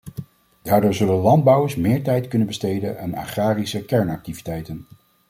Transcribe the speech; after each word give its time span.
Daardoor 0.61 0.93
zullen 0.93 1.15
landbouwers 1.15 1.75
meer 1.75 2.03
tijd 2.03 2.27
kunnen 2.27 2.47
besteden 2.47 2.99
aan 2.99 3.15
agrarische 3.15 3.85
kernactiviteiten. 3.85 4.87